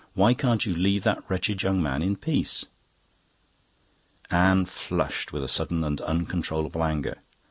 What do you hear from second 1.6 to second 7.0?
young man in peace?" Anne flushed with a sudden and uncontrollable